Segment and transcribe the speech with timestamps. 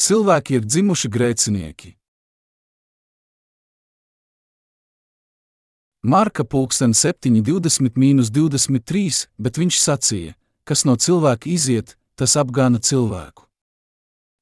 [0.00, 1.90] Cilvēki ir dzimuši grēcinieki.
[6.00, 10.32] Marka pulksten 7,20-23, bet viņš sacīja,
[10.64, 13.44] kas no cilvēka iziet, tas apgāna cilvēku.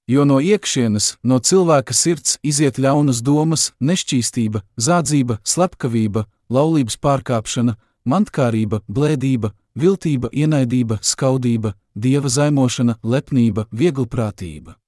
[0.06, 7.74] Jo no iekšienes, no cilvēka sirds iziet ļaunas domas, nešķīstība, zādzība, slepkavība, laulības pārkāpšana,
[8.06, 14.78] mantkārība, blēdība, viltība, ienaidība, skaudība, dieva zaimošana, lepnība, vieglprātība.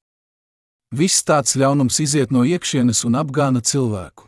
[0.91, 4.27] Viss tāds ļaunums iziet no iekšienes un apgāna cilvēku.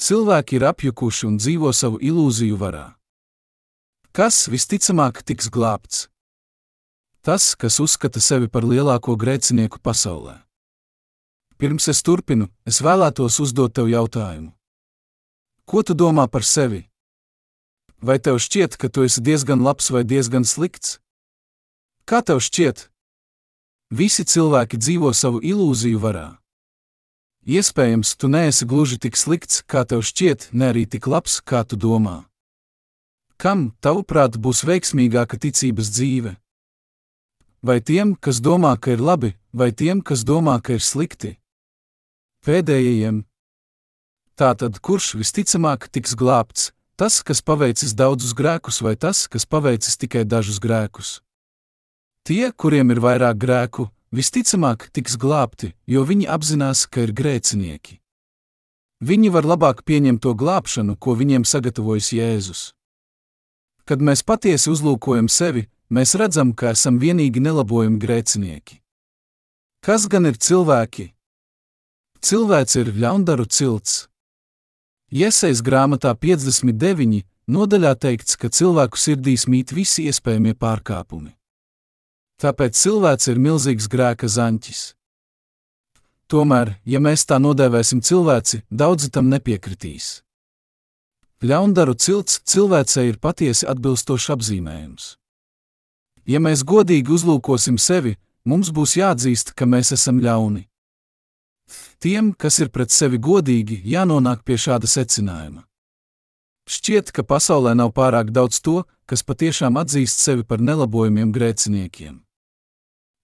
[0.00, 2.84] Cilvēki ir apjukuši un dzīvo savu ilūziju varā.
[4.14, 6.06] Kas visticamāk tiks glābts?
[7.26, 10.38] Tas, kas uzskata sevi par lielāko grēcinieku pasaulē.
[11.58, 14.54] Pirms es turpinu, es vēlētos uzdot tev jautājumu.
[15.66, 16.86] Ko tu domā par sevi?
[18.00, 21.00] Vai tev šķiet, ka tu esi diezgan labs vai diezgan slikts?
[22.06, 22.89] Kā tev šķiet?
[23.90, 26.38] Visi cilvēki dzīvo savu ilūziju varā.
[27.50, 31.74] Iespējams, tu neesi gluži tik slikts, kā tev šķiet, ne arī tik labs, kā tu
[31.74, 32.24] domā.
[33.40, 36.34] Kam, tavuprāt, būs veiksmīgāka ticības dzīve?
[37.62, 41.36] Vai tiem, kas domā, ka ir labi, vai tiem, kas domā, ka ir slikti?
[42.46, 43.24] Pēdējiem.
[44.36, 50.26] Tātad, kurš visticamāk tiks glābts, Tas, kas paveicis daudzus grēkus, vai tas, kas paveicis tikai
[50.28, 51.22] dažus grēkus?
[52.26, 57.96] Tie, kuriem ir vairāk grēku, visticamāk tiks glābti, jo viņi apzinās, ka ir grēcinieki.
[59.00, 62.62] Viņi var labāk pieņemt to glābšanu, ko viņiem sagatavojis Jēzus.
[63.88, 68.82] Kad mēs patiesi uzlūkojam sevi, mēs redzam, ka esam vienīgi nelabojumi grēcinieki.
[69.80, 71.08] Kas gan ir cilvēki?
[72.20, 74.04] Cilvēks ir ļaundaru cilts.
[75.10, 77.24] Iesaistīts grāmatā 59.
[77.48, 81.39] nodaļā teikts, ka cilvēku sirdīs mīt visi iespējamie pārkāpumi.
[82.40, 84.80] Tāpēc cilvēks ir milzīgs grēka zaņķis.
[86.30, 90.22] Tomēr, ja mēs tā nodēvēsim cilvēci, daudzi tam nepiekritīs.
[91.44, 95.06] Ļaundaru cilts cilvēcei ir patiesi atbilstošs apzīmējums.
[96.28, 100.68] Ja mēs godīgi uzlūkosim sevi, mums būs jāatzīst, ka mēs esam ļauni.
[102.00, 105.66] Tiem, kas ir pret sevi godīgi, jānonāk pie šāda secinājuma.
[106.70, 112.20] Šķiet, ka pasaulē nav pārāk daudz to, kas patiešām atzīst sevi par nelabojumiem grēciniekiem.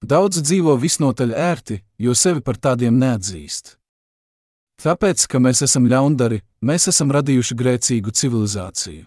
[0.06, 3.72] Daudzi dzīvo visnotaļ ērti, jo sevi par tādiem neatzīst.
[4.78, 9.06] Tāpēc, ka mēs esam ļaundari, mēs esam radījuši grēcīgu civilizāciju.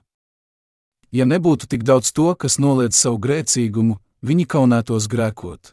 [1.15, 3.95] Ja nebūtu tik daudz to, kas noliedz savu grēcīgumu,
[4.25, 5.71] viņi kaunētos grēkot.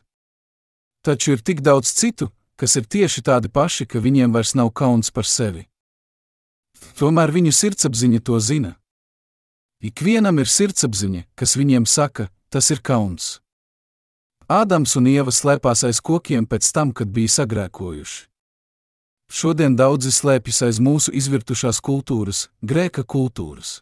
[1.03, 5.11] Taču ir tik daudz citu, kas ir tieši tādi paši, ka viņiem vairs nav kauns
[5.11, 5.67] par sevi.
[7.01, 8.77] Tomēr viņu sirdsapziņa to zina.
[9.83, 13.41] Ikvienam ir sirdsapziņa, kas viņiem saka, tas ir kauns.
[14.47, 18.27] Ādams un Ieva slēpās aiz kokiem pēc tam, kad bija sagrēkojuši.
[19.27, 23.81] Šodien daudzi slēpjas aiz mūsu izvirtušās kultūras, grēka kultūras.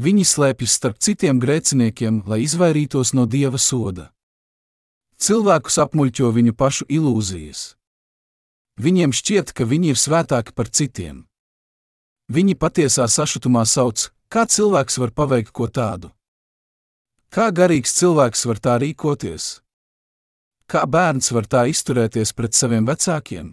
[0.00, 4.08] Viņi slēpjas starp citiem grēciniekiem, lai izvairītos no dieva soda.
[5.20, 7.74] Cilvēkus apmuļķo viņu pašu ilūzijas.
[8.80, 11.26] Viņiem šķiet, ka viņi ir svētāki par citiem.
[12.32, 16.14] Viņi patiesā sašutumā sauc, kā cilvēks var paveikt ko tādu.
[17.30, 19.60] Kā garīgs cilvēks var tā rīkoties?
[20.66, 23.52] Kā bērns var tā izturēties pret saviem vecākiem?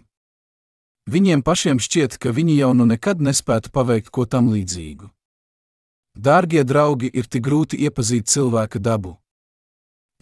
[1.06, 5.06] Viņiem pašiem šķiet, ka viņi jau nu nekad nespētu paveikt ko tam līdzīgu.
[6.18, 9.14] Dārgie draugi, ir tik grūti iepazīt cilvēka dabu.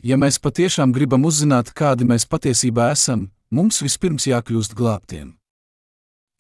[0.05, 5.33] Ja mēs patiešām gribam uzzināt, kādi mēs patiesībā esam, mums vispirms jākļūst glābtiem.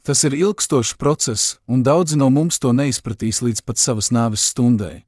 [0.05, 5.06] Tas ir ilgstošs process, un daudzi no mums to neizpratīs līdz pat savas nāves stundai.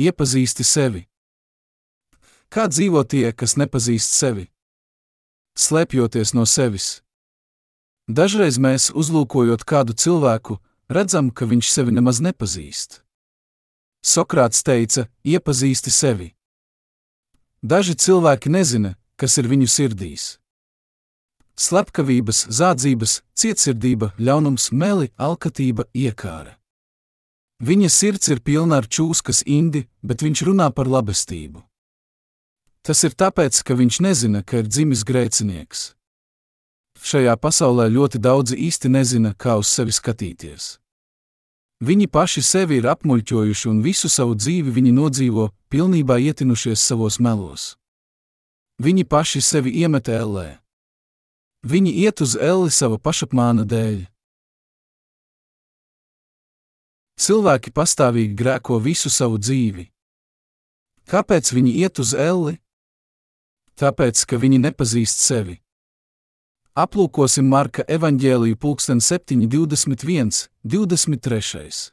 [0.00, 1.02] Iepazīsti sevi.
[2.48, 4.46] Kā dzīvo tie, kas nepazīst sevi?
[5.60, 7.02] Slēpjoties no sevis.
[8.08, 10.56] Dažreiz mēs, uzlūkojot kādu cilvēku,
[10.88, 13.02] redzam, ka viņš sevi nemaz nepazīst.
[14.00, 16.30] Sokrāts teica: iepazīsti sevi.
[17.62, 20.38] Daži cilvēki nezina, kas ir viņu sirdīs.
[21.60, 26.56] Slepkavības, zādzības, cietsirdība, ļaunums, meli, alkatība, iekāra.
[27.60, 31.60] Viņa sirds ir pilna ar čūskas indi, bet viņš runā par labestību.
[32.80, 35.90] Tas ir tāpēc, ka viņš nezina, ka ir dzimis grēcinieks.
[37.00, 40.78] Šajā pasaulē ļoti daudzi īsti nezina, kā uz sevi skatīties.
[41.80, 47.74] Viņi paši sevi ir apmuļķojuši un visu savu dzīvi viņi nodzīvo, pilnībā ietinušies savos melos.
[48.80, 50.58] Viņi paši sevi iemet ellē.
[51.64, 54.06] Viņi iet uz elli sava pašapmāna dēļ.
[57.20, 59.90] Cilvēki pastāvīgi grēko visu savu dzīvi.
[61.10, 62.54] Kāpēc viņi iet uz elli?
[63.76, 65.58] Tāpēc, ka viņi nepazīst sevi.
[66.80, 71.92] Aplūkosim Marka evanģēliju pulksten 7, 21, 23.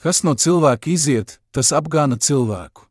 [0.00, 2.88] Kas no cilvēka iziet, tas apgāna cilvēku.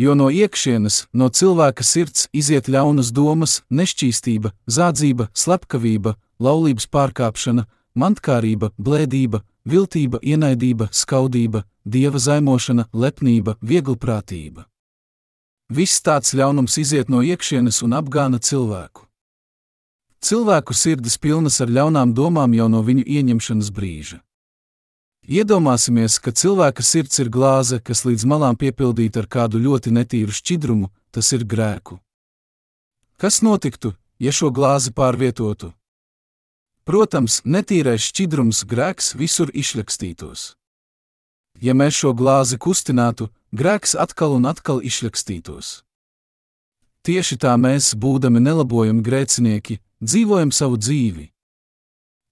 [0.00, 8.72] Jo no iekšienes, no cilvēka sirds iziet ļaunas domas, nešķīstība, zādzība, slepkavība, laulības pārkāpšana, mantkārība,
[8.80, 14.66] blēdība, viltība, ienaidība, skaudība, dieva zaimošana, lepnība, vieglprātība.
[15.72, 19.06] Viss tāds ļaunums iziet no iekšienes un apgāna cilvēku.
[20.22, 24.20] Cilvēku sirdis pilnas ar ļaunām domām jau no viņu ieņemšanas brīža.
[25.22, 30.90] Iedomāsimies, ka cilvēka sirds ir glāze, kas līdz malām piepildīta ar kādu ļoti netīru šķidrumu,
[31.10, 31.98] tas ir grēku.
[33.22, 35.72] Kas notiktu, ja šo glāzi pārvietotu?
[36.82, 40.56] Protams, netīrais šķidrums grēks visur izšļakstītos.
[41.62, 45.84] Ja mēs šo glāzi kustinātu, grēks atkal un atkal izšļakstītos.
[47.06, 51.28] Tieši tā mēs, būdami nelabojami grēcinieki, dzīvojam savu dzīvi.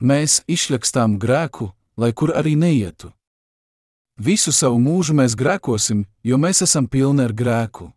[0.02, 3.12] Mēs izšļakstām grēku, lai kur arī neietu.
[4.19, 7.93] Visu savu mūžu mēs grēkosim, jo mēs esam pilni ar grēku.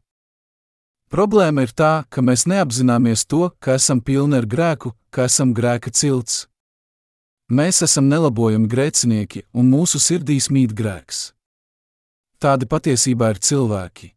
[1.14, 5.94] Problēma ir tā, ka mēs neapzināmies to, ka esam pilni ar grēku, ka esam grēka
[5.94, 6.48] cilts.
[7.54, 11.36] Mēs esam nelabojami grēcinieki, un mūsu sirdīs mīt grēks.
[12.42, 14.10] Tādi patiesībā ir cilvēki.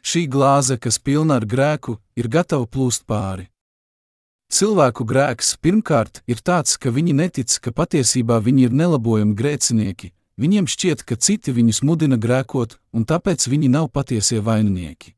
[0.00, 3.50] Šī glāze, kas pilna ar grēku, ir gatava plūst pāri.
[4.48, 10.64] Cilvēku grēks pirmkārt ir tāds, ka viņi netic, ka patiesībā viņi ir nelabojami grēcinieki, viņiem
[10.64, 15.12] šķiet, ka citi viņus mudina grēkot, un tāpēc viņi nav patiesie vaininieki.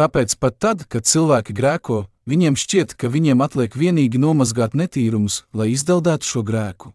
[0.00, 5.74] Tāpēc pat tad, kad cilvēki grēko, viņiem šķiet, ka viņiem atliek vienīgi nomazgāt netīrumus, lai
[5.74, 6.92] izdeldētu šo grēku.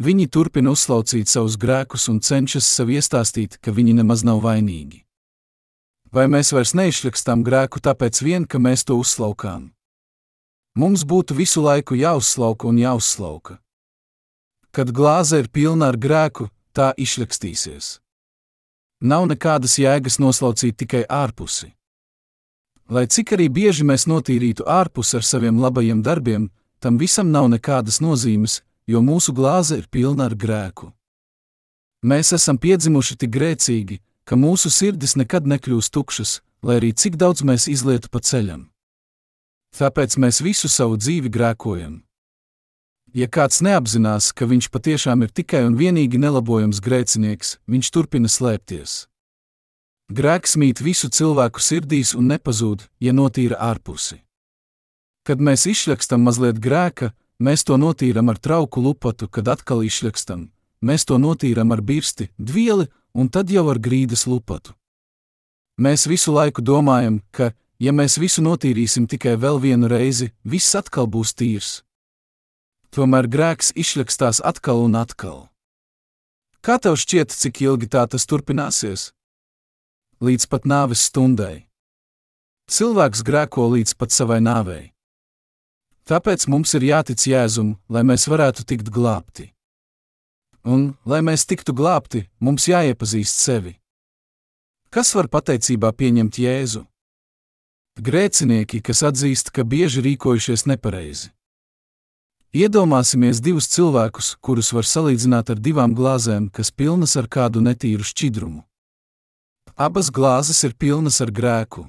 [0.00, 5.02] Viņi turpina uzslaucīt savus grēkus un cenšas sev iestāstīt, ka viņi nemaz nav vainīgi.
[6.08, 9.66] Vai mēs vairs neizšļakstam grēku tāpēc vien, ka mēs to uzslaukām?
[10.80, 13.58] Mums būtu visu laiku jāuzslauka un jāuzslauka.
[14.72, 17.98] Kad glāze ir pilna ar grēku, tā izšļakstīsies.
[19.04, 21.74] Nav nekādas jēgas noslaucīt tikai ārpusi.
[22.90, 26.48] Lai cik arī bieži mēs notīrītu ārpus ar saviem labajiem darbiem,
[26.82, 30.90] tam visam nav nekādas nozīmes, jo mūsu glāze ir pilna ar grēku.
[32.02, 37.44] Mēs esam piedzimuši tik grēcīgi, ka mūsu sirdis nekad nekļūs tukšas, lai arī cik daudz
[37.46, 38.66] mēs izlietu pa ceļam.
[39.78, 42.00] Tāpēc mēs visu savu dzīvi grēkojam.
[43.14, 49.09] Ja kāds neapzinās, ka viņš patiešām ir tikai un vienīgi nelabojams grēcinieks, viņš turpina slēpties.
[50.10, 54.16] Grēks mīt visu cilvēku sirdīs un nepazūd, ja notīra ārpusi.
[55.22, 60.48] Kad mēs izšļakstam mazliet grēka, mēs to notīram ar trauku lupatu, kad atkal izšļakstam,
[60.82, 64.74] mēs to notīram ar birsti, dvieli un tad jau ar grīdas lupatu.
[65.78, 71.06] Mēs visu laiku domājam, ka, ja mēs visu notīrīsim tikai vēl vienu reizi, viss atkal
[71.06, 71.70] būs tīrs.
[72.90, 75.46] Tomēr grēks izšļakstās atkal un atkal.
[76.66, 79.12] Kā tev šķiet, cik ilgi tā tas turpināsies?
[80.20, 81.64] Līdz pat nāves stundai.
[82.68, 84.92] Cilvēks grēko līdz pat savai nāvei.
[86.04, 89.48] Tāpēc mums ir jātic Jēzum, lai mēs varētu tikt glābti.
[90.68, 93.74] Un, lai mēs tiktu glābti, mums jāiepazīst sevi.
[94.92, 96.84] Kas var pateicībā pieņemt Jēzu?
[98.00, 101.32] Grēcinieki, kas atzīst, ka bieži rīkojušies nepareizi.
[102.52, 108.64] Iedomāsimies divus cilvēkus, kurus var salīdzināt ar divām glāzēm, kas pilnas ar kādu netīru šķidrumu.
[109.76, 111.86] Abas glāzes ir pilnas ar grēku.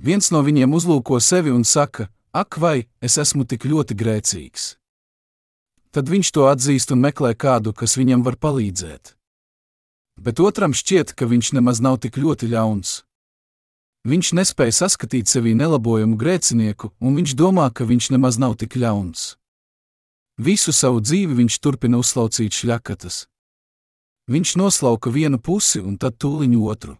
[0.00, 4.76] Viens no viņiem uzlūko sevi un saka: Ak, vai es esmu tik ļoti grēcīgs!
[5.92, 9.12] Tad viņš to atzīst un meklē kādu, kas viņam var palīdzēt.
[10.16, 13.02] Bet otram šķiet, ka viņš nemaz nav tik ļoti ļauns.
[14.08, 19.36] Viņš nespēja saskatīt sevī nelabojumu grēcinieku, un viņš domā, ka viņš nemaz nav tik ļauns.
[20.40, 23.26] Visu savu dzīvi viņš turpina uzslaucīt šļakatas.
[24.30, 26.96] Viņš noslauka vienu pusi un tad tūliņu otru.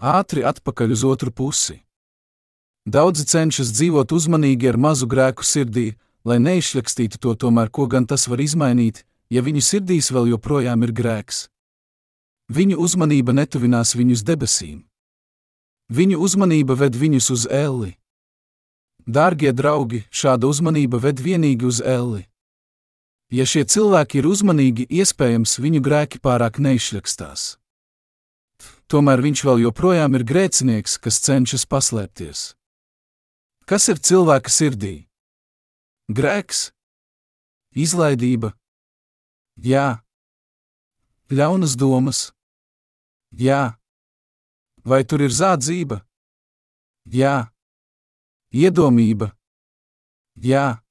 [0.00, 1.80] Ātri atpakaļ uz otru pusi.
[2.88, 8.26] Daudzi cenšas dzīvot uzmanīgi ar mazu grēku sirdī, lai neizšļakstītu to tomēr, ko gan tas
[8.28, 11.48] var izmainīt, ja viņu sirdīs vēl joprojām ir grēks.
[12.50, 14.80] Viņu uzmanība netuvinās viņus debesīm.
[15.90, 17.96] Viņu uzmanība ved viņus uz elli.
[19.06, 22.29] Dārgie draugi, šāda uzmanība ved vienīgi uz elli.
[23.30, 27.56] Ja šie cilvēki ir uzmanīgi, iespējams, viņu grēki pārāk neizšļakstās.
[28.90, 32.42] Tomēr viņš vēl joprojām ir grēcinieks, kas cenšas paslēpties.
[33.70, 34.94] Kas ir cilvēka sirdī?
[36.10, 36.72] Grēks,
[37.78, 38.50] izlaidība,
[39.62, 40.02] jā,
[41.30, 42.32] ļaunas domas,
[43.30, 43.78] Jā.
[44.84, 46.02] Vai tur ir zādzība?
[47.06, 47.50] Jā.
[48.50, 49.30] Iedomība?
[50.34, 50.82] Jā.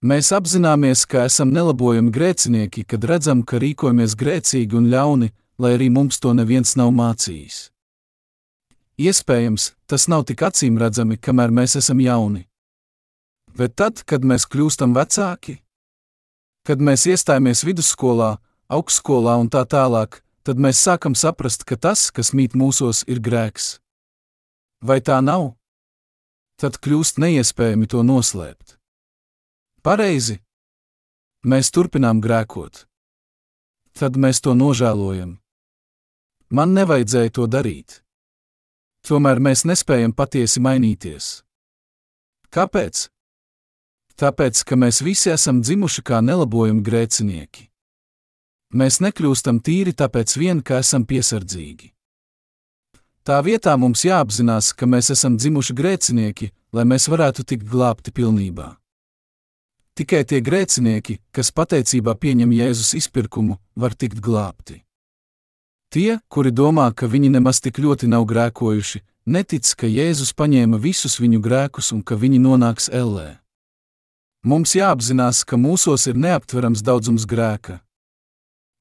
[0.00, 5.28] Mēs apzināmies, ka esam nelabojami grēcinieki, kad redzam, ka rīkojamies grēcīgi un ļauni,
[5.60, 7.66] lai arī mums to neviens nav mācījis.
[8.96, 12.46] Iespējams, tas nav tik acīm redzami, kamēr mēs esam jauni.
[13.52, 15.58] Bet tad, kad mēs kļūstam vecāki,
[16.64, 18.38] kad mēs iestājamies vidusskolā,
[18.72, 23.74] augstskolā un tā tālāk, tad mēs sākam saprast, ka tas, kas mīt mūsos, ir grēks.
[24.80, 25.58] Vai tā nav?
[26.56, 28.79] Tad kļūst neiespējami to noslēpt.
[29.80, 30.36] Pareizi.
[31.48, 32.84] Mēs turpinām grēkot.
[33.96, 35.38] Tad mēs to nožēlojam.
[36.52, 38.02] Man nevajadzēja to darīt.
[39.08, 41.30] Tomēr mēs nespējam patiesi mainīties.
[42.52, 43.06] Kāpēc?
[44.20, 47.70] Tāpēc, ka mēs visi esam dzimuši kā nelabojumi grēcinieki.
[48.76, 51.94] Mēs nekļūstam tīri tāpēc vien, ka esam piesardzīgi.
[53.24, 58.79] Tā vietā mums jāapzinās, ka mēs esam dzimuši grēcinieki, lai mēs varētu tikt glābti pilnībā.
[60.00, 64.78] Tikai tie grēcinieki, kas pateicībā pieņem Jēzus izpirkumu, var tikt glābti.
[65.92, 71.18] Tie, kuri domā, ka viņi nemaz tik ļoti nav grēkojuši, netic, ka Jēzus paņēma visus
[71.20, 73.42] viņu grēkus un ka viņi nonāks ellē.
[74.40, 77.82] Mums jāapzinās, ka mūsos ir neaptverams daudzums grēka.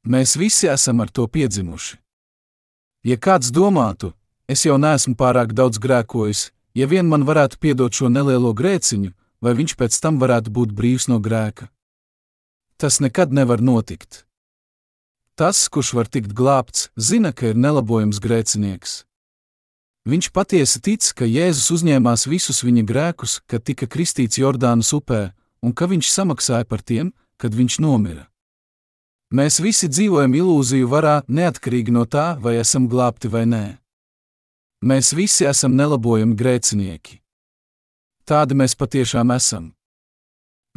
[0.07, 1.99] Mēs visi esam ar to piedzimuši.
[3.03, 4.13] Ja kāds domātu,
[4.47, 9.11] es jau neesmu pārāk daudz grēkojis, ja vien man varētu piedot šo nelielo grēciņu,
[9.43, 11.69] vai viņš pēc tam varētu būt brīvs no grēka.
[12.79, 14.25] Tas nekad nevar notikt.
[15.39, 19.03] Tas, kurš var tikt glābts, zina, ka ir nelabojams grēcinieks.
[20.09, 25.29] Viņš patiesi tic, ka Jēzus uzņēmās visus viņa grēkus, kad tika kristīts Jordānas upē,
[25.63, 28.25] un ka viņš samaksāja par tiem, kad viņš nomira.
[29.29, 33.65] Mēs visi dzīvojam ilūziju varā, neatkarīgi no tā, vai esam glābti vai nē.
[34.81, 37.18] Mēs visi esam nelabojami grēcinieki.
[38.29, 39.71] Tādi mēs patiešām esam.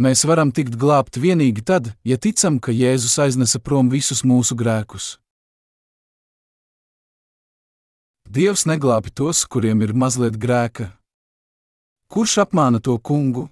[0.00, 5.18] Mēs varam tikt glābti tikai tad, ja ticam, ka Jēzus aiznesa prom visus mūsu grēkus.
[8.24, 10.86] Dievs neglābi tos, kuriem ir mazliet grēka.
[12.08, 13.50] Kurš apmāna to kungu?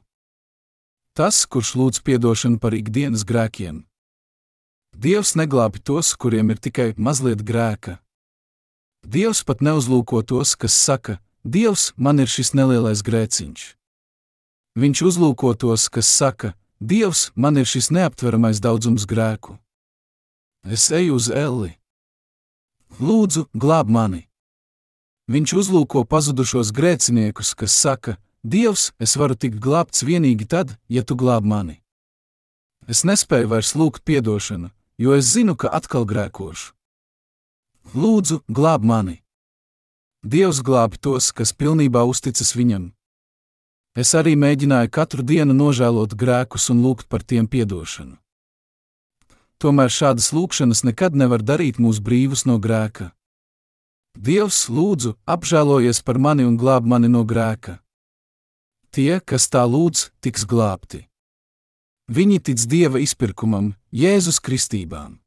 [1.13, 3.83] Tas, kurš lūdz atdošanu par ikdienas grēkiem.
[4.97, 7.99] Dievs neglābi tos, kuriem ir tikai mazliet grēka.
[9.05, 13.80] Dievs pat neuzlūko tos, kas saka, Dievs, man ir šis nelielais grēciņš.
[14.81, 19.59] Viņš uzlūko tos, kas saka, Dievs, man ir šis neaptveramais daudzums grēku.
[20.65, 21.75] Es eju uz elli.
[22.97, 24.23] Lūdzu, glāb mani!
[25.29, 31.15] Viņš uzlūko pazudušos grēciniekus, kas saka, Dievs, es varu tikt glābts tikai tad, ja tu
[31.15, 31.83] glāb mani.
[32.89, 36.73] Es nespēju vairs lūgt atdošanu, jo es zinu, ka atkal grēkošu.
[37.93, 39.21] Lūdzu, glāb mani!
[40.25, 42.95] Dievs glābi tos, kas pilnībā uzticas viņam.
[43.99, 48.17] Es arī mēģināju katru dienu nožēlot grēkus un lūgt par tiem atdošanu.
[49.59, 53.11] Tomēr šādas lūgšanas nekad nevar darīt mūs brīvus no grēka.
[54.17, 57.81] Dievs, lūdzu, apžēlojies par mani un glāb mani no grēka.
[58.91, 61.07] Tie, kas tā lūdz, tiks glābti.
[62.11, 65.21] Viņi tic Dieva izpirkumam, Jēzus kristībām.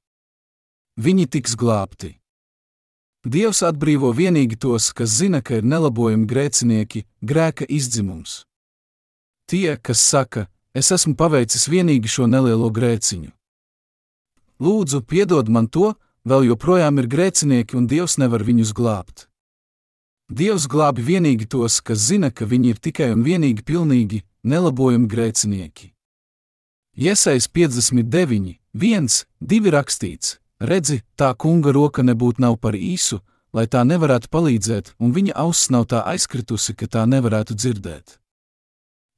[0.99, 2.17] Viņi tiks glābti.
[3.23, 8.43] Dievs atbrīvo tikai tos, kas zina, ka ir nelabojami grēcinieki, grēka izdzimums.
[9.53, 13.27] Tie, kas saka, es esmu paveicis tikai šo nelielo grēciņu.
[14.65, 15.91] Lūdzu, piedod man to,
[16.25, 19.27] vēl joprojām ir grēcinieki un Dievs nevar viņus glābt.
[20.25, 25.91] Dievs glābi tikai tos, kas zina, ka viņi ir tikai un vienīgi pilnīgi, nelabojami grēcinieki.
[26.97, 29.21] Iesais 59, 1,
[29.53, 33.21] 2 rakstīts: Redzi, tā kunga roka nebūtu nav par īsu,
[33.53, 38.17] lai tā nevarētu palīdzēt, un viņa auss nav tā aizkritusi, ka tā nevarētu dzirdēt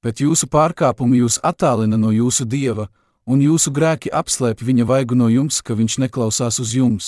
[0.05, 2.91] bet jūsu pārkāpumi jūs attālina no jūsu dieva,
[3.25, 7.07] un jūsu grēki apslēp viņa vaigu no jums, ka viņš neklausās uz jums.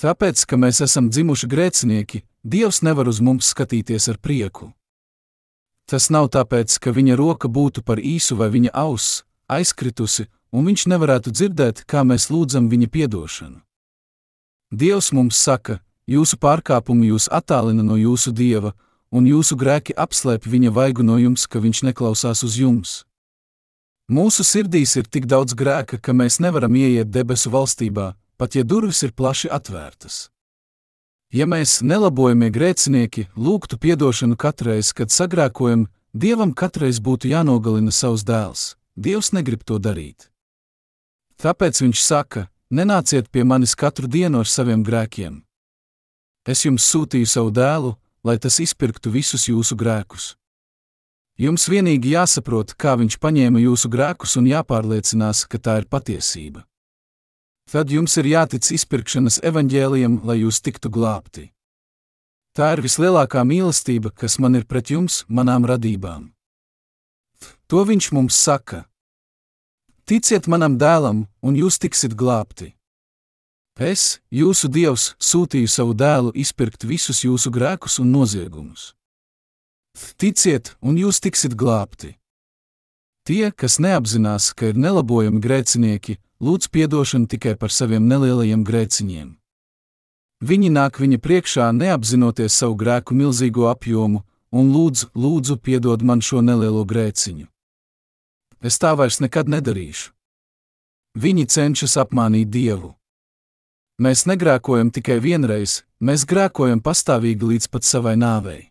[0.00, 4.70] Tāpēc, ka mēs esam dzimuši grēcinieki, Dievs nevar uz mums skatīties ar prieku.
[5.84, 10.86] Tas nav tāpēc, ka viņa roka būtu par īsu vai viņa auss aizkritusi, un viņš
[10.88, 13.60] nevarētu dzirdēt, kā mēs lūdzam viņa piedošanu.
[14.72, 18.72] Dievs mums saka, jūsu pārkāpumi jūs attālina no jūsu dieva,
[19.10, 22.96] un jūsu grēki apslēp viņa vaigu no jums, ka viņš neklausās uz jums.
[24.10, 29.02] Mūsu sirdīs ir tik daudz grēka, ka mēs nevaram ieiet debesu valstībā, pat ja durvis
[29.06, 30.28] ir plaši atvērtas.
[31.30, 38.74] Ja mēs, nelabojamie grēcinieki, lūgtu atdošanu katreiz, kad sagrēkojam, Dievam katreiz būtu jānogalina savs dēls.
[38.98, 40.26] Dievs negrib to darīt.
[41.38, 45.42] Tāpēc viņš saka: Nenāciet pie manis katru dienu ar saviem grēkiem.
[46.46, 50.34] Es jums sūtīju savu dēlu, lai tas izpirktu visus jūsu grēkus.
[51.40, 56.66] Jums vienīgi jāsaprot, kā viņš paņēma jūsu grēkus un jāpārliecinās, ka tā ir patiesība.
[57.70, 61.46] Tad jums ir jātic izpirkšanas evaņģēlijam, lai jūs tiktu glābti.
[62.52, 66.32] Tā ir vislielākā mīlestība, kas man ir pret jums, manām radībām.
[67.70, 68.84] To viņš mums saka.
[70.04, 72.74] Ticiet manam dēlam, un jūs tiksiet glābti.
[73.80, 78.90] Es, jūsu dievs, sūtīju savu dēlu izpirkt visus jūsu grēkus un noziegumus.
[80.20, 82.18] Ticiet, un jūs tiksiet glābti.
[83.24, 89.40] Tie, kas neapzinās, ka ir nelabojami grēcinieki, lūdz atdošanu tikai par saviem nelielajiem grēciņiem.
[90.44, 96.44] Viņi nāk viņa priekšā, neapzinoties savu grēku milzīgo apjomu, un lūdz, lūdzu, piedod man šo
[96.44, 97.48] nelielo grēciņu.
[98.60, 100.12] Es tā vairs nekad nedarīšu.
[101.16, 102.99] Viņi cenšas apmānīt Dievu.
[104.00, 108.70] Mēs negrēkojam tikai vienreiz, mēs grēkojam pastāvīgi līdz pat savai nāvei.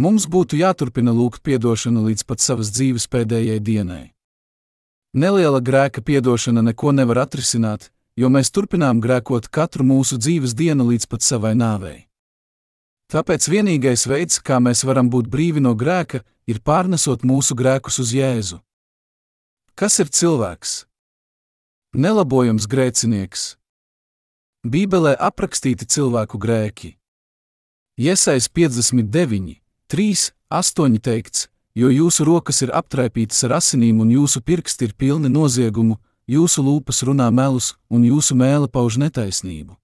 [0.00, 4.14] Mums būtu jāturpina lūgt atdošanu līdz pat savas dzīves pēdējai dienai.
[5.12, 11.06] Neliela grēka atdošana neko nevar atrisināt, jo mēs turpinām grēkot katru mūsu dzīves dienu līdz
[11.06, 12.08] pat savai nāvei.
[13.12, 18.14] Tāpēc vienīgais veids, kā mēs varam būt brīvi no grēka, ir pārnesot mūsu grēkus uz
[18.16, 18.58] Jēzu.
[19.76, 20.86] Kas ir cilvēks?
[21.94, 23.54] Nelabojams grēcinieks.
[24.64, 26.94] Bībelē aprakstīti cilvēku grēki.
[28.00, 29.58] Iesais 59,
[29.92, 35.28] 3, 8 teikts, jo jūsu rokas ir aptraipītas ar asinīm un jūsu pirksti ir pilni
[35.28, 39.76] noziegumu, jūsu lūpas runā melus un jūsu mēlē pauž netaisnību.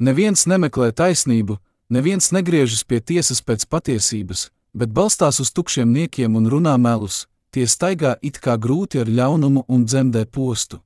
[0.00, 1.58] Neviens nemeklē taisnību,
[1.92, 7.68] neviens negriežas pie tiesas pēc patiesības, bet balstās uz tukšiem niekiem un runā melus, tie
[7.68, 10.80] staigā it kā grūti ar ļaunumu un dzemdē postu.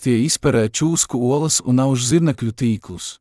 [0.00, 3.16] Tie izperē čūsku olas un auž zirnekļu tīklus.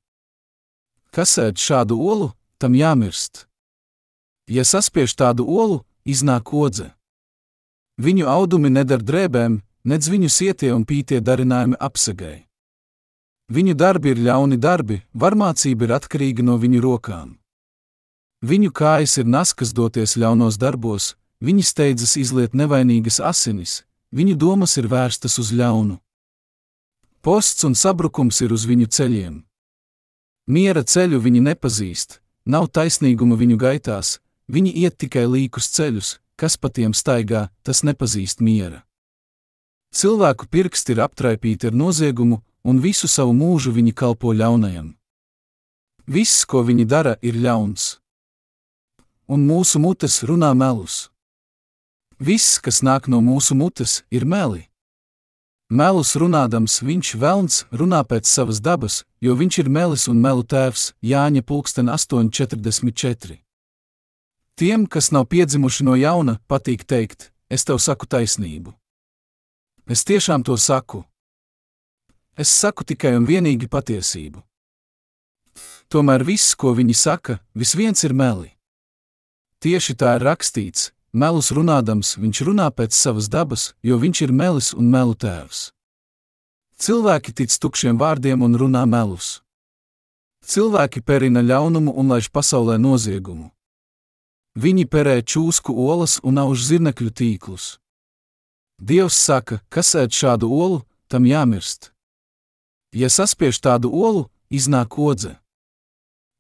[1.16, 3.46] Kas ēd šādu olu, tam jāmirst.
[4.52, 6.92] Ja saspiež tādu olu, iznāk odze.
[7.98, 12.44] Viņu audumi nedara drēbēm, nedz viņu sietie un pītie darinājumi apsegai.
[13.48, 17.36] Viņu darbi ir ļauni darbi, varmācība ir atkarīga no viņu rokām.
[18.46, 24.90] Viņu kājas ir naskas doties ļaunos darbos, viņi steidzas izliet nevainīgas asinis, viņu domas ir
[24.92, 26.02] vērstas uz ļaunu.
[27.26, 29.40] Posts un sabrukums ir uz viņu ceļiem.
[30.46, 36.70] Miera ceļu viņi nepazīst, nav taisnīguma viņu gaitās, Viņi iet tikai līkus ceļus, kas pa
[36.70, 38.84] tiem staigā, tas nepazīst miera.
[39.96, 44.94] Cilvēku pirksti ir aptraipīti ar noziegumu, un visu savu mūžu viņi kalpo ļaunajam.
[46.06, 47.98] Viss, ko viņi dara, ir ļauns.
[49.26, 51.10] Un mūsu mutes runā melus.
[52.22, 54.68] Viss, kas nāk no mūsu mutes, ir meli.
[55.66, 60.94] Melus runādams, viņš velns runā pēc savas dabas, jo viņš ir melis un melu tēvs
[61.02, 63.40] Jāņa pulksten 844.
[64.56, 68.76] Tiem, kas nav piedzimuši no jauna, patīk teikt, es tev saku taisnību.
[69.90, 71.02] Es tiešām to saku.
[72.38, 74.46] Es saku tikai un vienīgi patiesību.
[75.90, 78.54] Tomēr viss, ko viņi saka, vis viens ir meli.
[79.66, 84.74] Tieši tā ir rakstīts, melus runādams, viņš runā pēc savas dabas, jo viņš ir melis
[84.76, 85.72] un melu tēvs.
[86.76, 89.40] Cilvēki tic tukšiem vārdiem un runā melus.
[90.46, 93.50] Cilvēki perina ļaunumu un laiž pasaulē noziegumu.
[94.56, 97.66] Viņi perē čūsku olas un auž zirnekļu tīklus.
[98.80, 101.92] Dievs saka, kas ēd šādu olu, tam jāmirst.
[102.96, 105.38] Ja saspiež tādu olu, iznāk odze.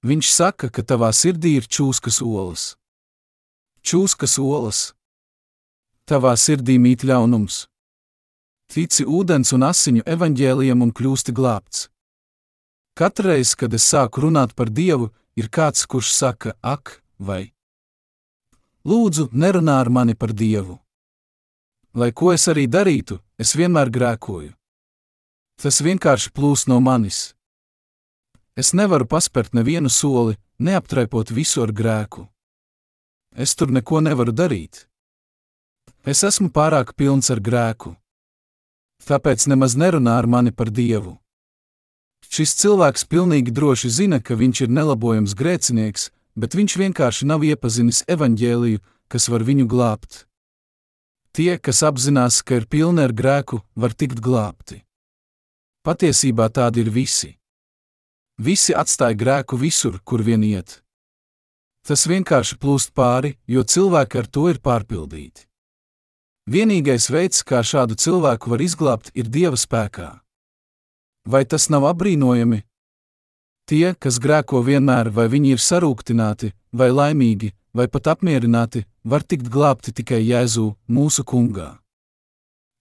[0.03, 2.75] Viņš saka, ka tavā sirdī ir čūskas olas.
[3.85, 4.79] Čūskas olas.
[6.09, 7.67] Tavā sirdī mīt ļaunums.
[8.73, 11.83] Tici ūdens un asiņu evaņģēliem un kļūsti glābts.
[12.97, 17.53] Katreiz, kad es sāku runāt par Dievu, ir kāds, kurš saka, ak, vai
[18.89, 20.79] Lūdzu, nerunā ar mani par Dievu.
[21.93, 24.53] Lai ko es arī darītu, es vienmēr grēkoju.
[25.61, 27.35] Tas vienkārši plūst no manis.
[28.57, 32.31] Es nevaru paspērt nevienu soli, neaptraipot visu ar grēku.
[33.35, 34.85] Es tur neko nevaru darīt.
[36.07, 37.95] Es esmu pārāk pilns ar grēku.
[39.05, 41.17] Tāpēc nemaz nerunā ar mani par Dievu.
[42.31, 48.05] Šis cilvēks pilnīgi droši zina, ka viņš ir nelabojams grēcinieks, bet viņš vienkārši nav iepazinis
[48.07, 50.23] evaņģēliju, kas var viņu glābt.
[51.35, 54.79] Tie, kas apzinās, ka ir pilni ar grēku, var tikt glābti.
[55.83, 57.35] Patiesībā tādi ir visi.
[58.39, 60.84] Visi atstāja grēku visur, kur vien iet.
[61.85, 65.45] Tas vienkārši plūst pāri, jo cilvēki ar to ir pārpildīti.
[66.49, 70.09] Vienīgais veids, kā šādu cilvēku var izglābt, ir Dieva spēkā.
[71.25, 72.63] Vai tas nav apbrīnojami?
[73.65, 79.49] Tie, kas grēko vienmēr, vai viņi ir sarūktināti, vai laimīgi, vai pat apmierināti, var tikt
[79.49, 81.71] glābti tikai Jēzu, mūsu kungā.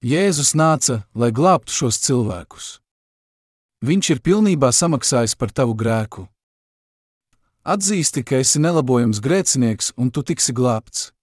[0.04, 2.66] Jēzus nāca, lai glābtu šos cilvēkus.
[3.84, 6.28] Viņš ir pilnībā samaksājis par tavu grēku.
[7.64, 11.14] Atzīsti, ka esi nelabojams grēcinieks un tu tiksi glābts.